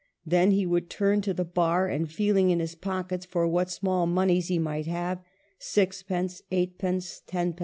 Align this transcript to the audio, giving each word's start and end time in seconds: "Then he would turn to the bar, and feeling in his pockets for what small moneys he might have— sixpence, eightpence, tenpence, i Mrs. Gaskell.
"Then 0.25 0.49
he 0.49 0.65
would 0.65 0.89
turn 0.89 1.21
to 1.21 1.31
the 1.31 1.45
bar, 1.45 1.87
and 1.87 2.11
feeling 2.11 2.49
in 2.49 2.59
his 2.59 2.73
pockets 2.73 3.23
for 3.23 3.47
what 3.47 3.69
small 3.69 4.07
moneys 4.07 4.47
he 4.47 4.57
might 4.57 4.87
have— 4.87 5.21
sixpence, 5.59 6.41
eightpence, 6.49 7.21
tenpence, 7.27 7.29
i 7.29 7.37
Mrs. 7.37 7.51
Gaskell. 7.51 7.59